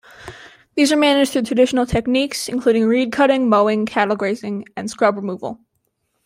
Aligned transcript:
These 0.73 0.91
are 0.91 0.97
managed 0.97 1.33
through 1.33 1.43
traditional 1.43 1.85
techniques, 1.85 2.47
including 2.47 2.87
reed-cutting, 2.87 3.47
mowing, 3.47 3.85
cattle 3.85 4.15
grazing 4.15 4.65
and 4.75 4.89
scrub 4.89 5.15
removal. 5.15 5.59